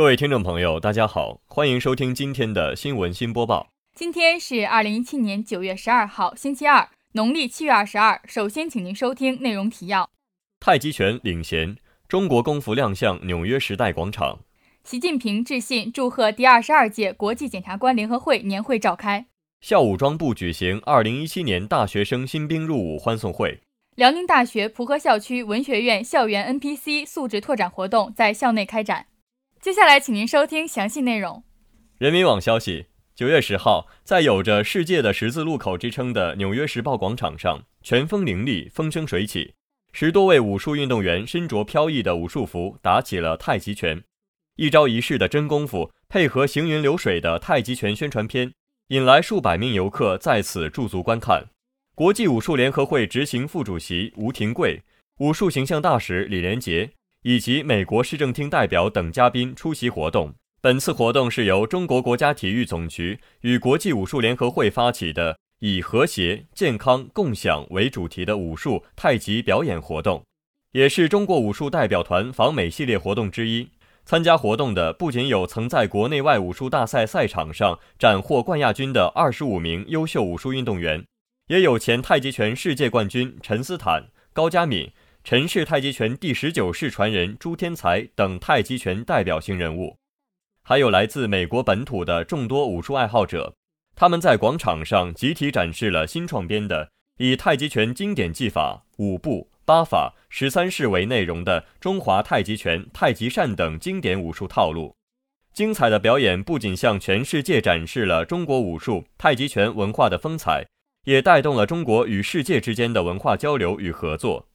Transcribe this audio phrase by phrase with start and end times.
[0.00, 3.68] 各位听众朋友，大家好，欢迎收听今天的新闻新播报。
[3.94, 8.18] 今天是二零一七年九月十二号，星期二，农历七月二十二。
[8.24, 10.08] 首先，请您收听内容提要：
[10.58, 11.76] 太极拳领衔，
[12.08, 14.38] 中国功夫亮相纽约时代广场；
[14.84, 19.26] 习近平致信祝贺第二十二届国际检察官联合会年会召开；
[19.60, 23.58] 校武装部举行二零一七年大学生新兵入伍欢送会；
[23.96, 29.04] 辽宁大学蒲河校区文学院校园 NPC 素质拓展活动在校内开展。
[29.60, 31.44] 接下来，请您收听详细内容。
[31.98, 39.52] 人民网消息：九月十号，在有着“世界的十字路口”之称的纽约时报广场上，拳风凌厉，风生水起，
[39.92, 44.02] 十多位武术运动员身着飘逸的武术服，打起了太极拳。
[44.56, 48.54] 一招一式的真功夫，配合行云流水的太极拳宣传片，
[48.88, 51.50] 引来数百名游客在此驻足观看。
[51.94, 54.82] 国际武术联合会执行副主席吴廷贵、
[55.18, 56.92] 武术形象大使李连杰。
[57.22, 60.32] 以及美国市政厅代表等嘉宾出席活动。
[60.62, 70.22] 本次活动是由中国国家体育总局与国际武术联合会发起的，以和谐、健康、共享为主题的武术太极表演活动，
[70.72, 73.70] 也是中国武术代表团访美系列活动之一。
[74.04, 81.04] 参加活动的不仅有曾在国内外武术大赛赛场上斩获冠亚军的二十五名优秀武术运动员，
[81.48, 84.90] 也有前太极拳世界冠军陈思坦、高佳敏。
[85.22, 89.96] 陈氏太极拳第十九世传人朱天才等太极拳代表性人物，
[90.62, 93.54] 还有来自美国本土的众多武术爱好者，
[93.94, 104.96] 他们在广场上集体展示了新创编的以太极拳经典技法五步、八法、十三式为内容的中华太极拳、太极扇等经典武术套路。
[105.52, 110.66] 精彩的表演不仅向全世界展示了中国武术太极拳文化的风采，
[111.04, 114.48] 也带动了中国与世界之间的文化交流与合作。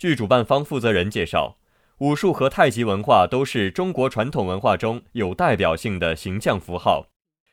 [0.00, 1.58] 据主办方负责人介绍，
[1.98, 7.08] 武术和太极文化都是中国传统文化中有代表性的形象符号，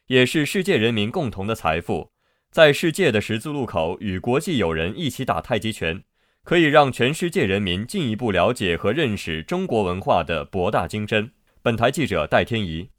[0.06, 2.12] 也是世界人民共同的财富。
[2.50, 6.02] 在世界的十字路口与国际友人一起打太极拳，
[6.46, 11.34] 可以让全世界人民进一步了解和认识中国文化的博大精深。
[11.62, 12.90] 本台记者戴天怡。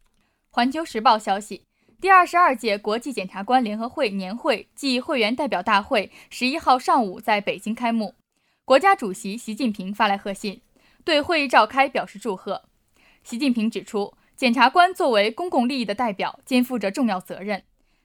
[0.50, 1.62] 环球时报消息：
[1.98, 8.14] 第二十二届国际检察官联合会年会暨会员代表大会十一号上午在北京开幕。
[8.68, 10.60] 国家主席习近平发来贺信，
[11.02, 12.64] 对会议召开表示祝贺。
[13.24, 17.62] 习近平指出，检察官作为公共利益的代表，肩负着重要责任。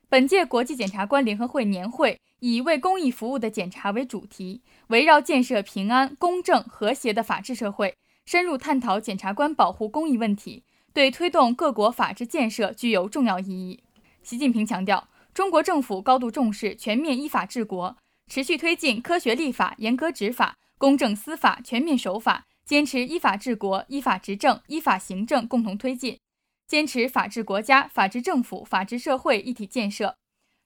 [0.08, 7.94] 本届国际检察官联合会年会以“为公益服务的检察”为主题，围绕建设平安、公正、和谐的法治社会，
[8.26, 10.64] 深入探讨检察官保护公益问题，
[10.94, 13.84] 对推动各国法治建设具有重要意义。
[14.24, 17.98] 习近平强调，中国政府高度重视全面依法治国。
[18.34, 26.20] 持续推进科学立法、严格执法、公正司法、全面守法，坚持依法治国、依法执政、依法行政共同推进，
[26.66, 30.18] 坚持法治国家、法治政府、法治社会一体建设，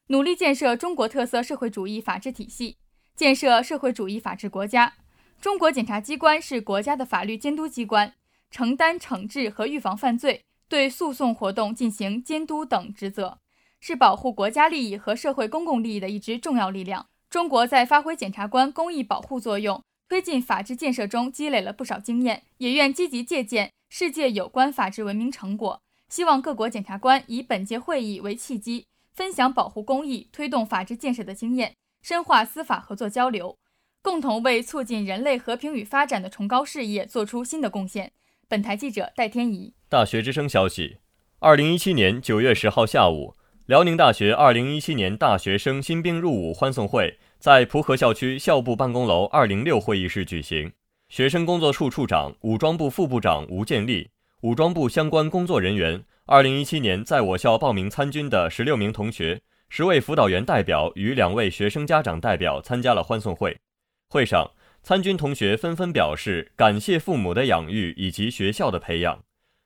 [0.07, 2.77] 努力建设中国特色社会主义法治体系，
[3.17, 4.93] 建设社会主义法治国家。
[5.41, 8.13] 中国检察机关是国家的法律监督机关，
[8.49, 13.39] 承担惩治和预防犯罪、对诉讼活动进行监督等职责，
[13.81, 17.07] 是保护国家利益和社会公共利益的一支重要力量。
[17.37, 25.79] 中国在发挥检察官公益保护作用、推进法治建设中积累了不少经验，也愿积极借鉴世界有关法治文明成果。
[26.09, 33.55] 希望各国检察官以本届会议为契机，分享保护公益、推动法治建设的经验，深化司法合作交流，
[34.01, 38.13] 共同为促进人类和平与发展的崇高事业做出新的贡献。
[38.47, 39.75] 本台记者戴天怡。
[39.87, 40.97] 大学之声消息：
[41.37, 43.35] 二零一七年九月十号下午。
[43.67, 50.71] 辽宁大学二零一七年大学生新兵入伍欢送会在蒲河校区校部办公楼二零六会议室举行。
[51.07, 54.09] 学生工作处处长、武装部副部长吴建立，
[54.41, 63.57] 武装部相关工作人员，二零一七年在我校报名参军的十六名同学，十位辅导员代表与两位学生家长代表参加了欢送会。
[64.09, 64.51] 会上，
[64.81, 69.23] 参军同学纷纷表示感谢父母的养育以及学校的培养。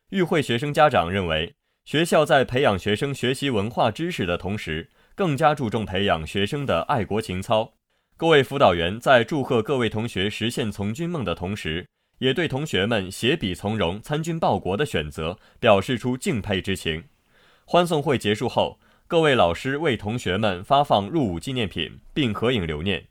[0.10, 1.56] 与会学生家长认为。
[1.84, 4.88] 学校在培养学生学习文化知识的同时，
[5.22, 7.74] 更加注重培养学生的爱国情操。
[8.18, 11.88] 各位辅导员在祝贺各位同学实现从军梦的同时，
[12.18, 17.04] 也对同学们携笔从戎、参军报国的选择表示出敬佩之情。
[17.66, 23.06] 欢送会结束后，各位老师为同学们发放入伍纪念品，并合影留念。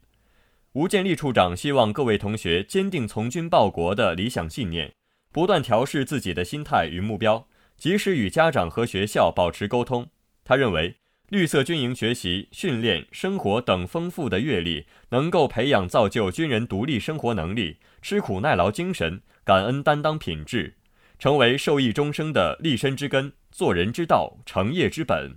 [0.73, 4.93] 吴建立处长希望各位同学坚定从军报国的理想信念，
[5.31, 7.47] 不断调试自己的心态与目标。
[7.77, 10.09] 及时与家长和学校保持沟通。
[10.43, 10.97] 他认为，
[11.31, 20.75] 绿色军营学习、训练、生活等丰富的阅历，能够培养造就军人独立生活能力、吃苦耐劳精神、感恩担当品质。
[21.21, 25.37] 成为受益终生的立身之根、做人之道、成业之本。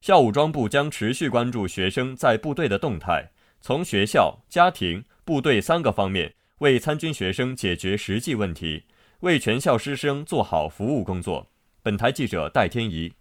[0.00, 8.84] 校武装部将持续关注学生在部队的动态，从学校、家庭、部队三个方面为参军学生解决实际问题，
[9.20, 11.50] 为全校师生做好服务工作。
[11.82, 13.12] 本台记者戴天怡。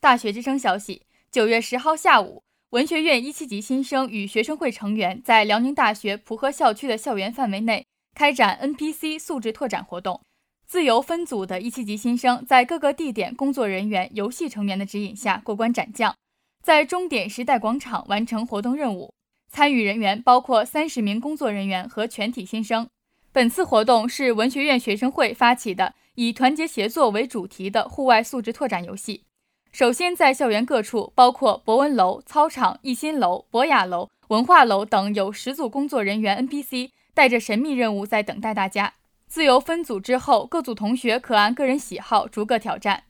[0.00, 1.02] 大学之声消息：
[1.32, 2.42] 九月十号下午，
[2.72, 10.20] 文学院一七级新生与学生会成员在辽宁大学蒲河校区的校园范围内开展 NPC 素质拓展活动。
[10.66, 16.14] 自由分组的一七级新生在各个地点工作人员、游戏成员的指引下过关斩将，
[16.62, 19.14] 在终点时代广场完成活动任务。
[19.48, 22.86] 参与人员包括三十名工作人员和全体新生。
[23.32, 29.24] 本次活动是文学院学生会发起的以团结协作为主题的户外素质拓展游戏。
[29.72, 38.92] 首先，在校园各处，包括博文楼、操场、艺新楼、博雅楼、文化楼等，有十组工作人员 NPC 带着神秘任务在等待大家。
[39.26, 43.04] 自由分组之后，各组同学可按个人喜好逐个挑战，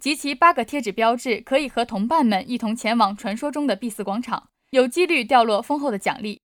[0.00, 6.40] 集齐八个贴纸标志，可以和同伴们一同前往传说中的 B 四广场，有几率掉落丰厚的奖励，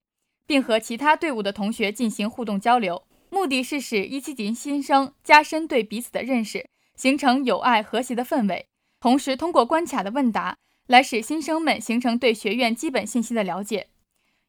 [0.46, 3.02] 并和其他队伍的同学进行互动交流。
[3.28, 8.68] 目的是使一七级新生加深对彼此的认识，形成友爱和谐的氛围，
[9.04, 10.56] 同时通过关卡的问答
[10.86, 13.88] 来使新生们形成对学院基本信息的了解。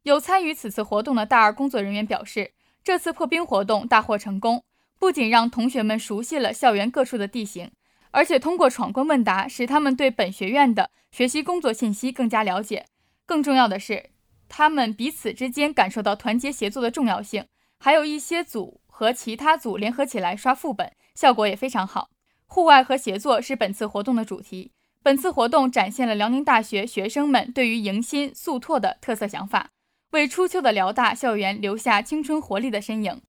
[0.03, 4.63] 有参与此次活动的大二工作人员表示，这次破冰活动大获成功。
[4.97, 7.69] 不仅让同学们熟悉了校园各处的地形，
[8.11, 12.85] 而且通过闯关问答，使他们对本学院的学习工作信息更加了解。
[13.25, 14.11] 更重要的是，
[14.47, 17.45] 他们彼此之间感受到团结协作的重要性。
[17.79, 22.11] 还有一些组和其他组联合起来刷副本，效果也非常好。
[22.47, 24.71] 户外和协作是本次活动的主题。
[25.03, 29.69] 本次活动展现了辽宁大学学生们对于迎新速拓的特色想法，
[30.11, 33.21] 为初秋的辽大校园留下青春活力的身影。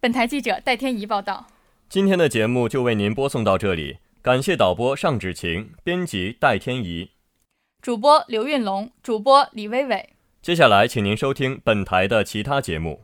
[0.00, 1.46] 本台记者戴天怡报道。
[1.90, 7.10] 今天的节目就为您播送到这里，感谢导播尚芷晴，编辑戴天怡，
[7.82, 10.10] 主播刘运龙，主播李薇薇。
[10.40, 12.96] 接下来，请您收听本台的其他节目。